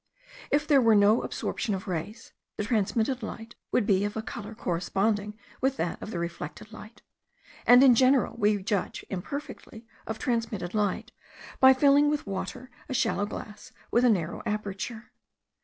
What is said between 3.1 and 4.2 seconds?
light would be of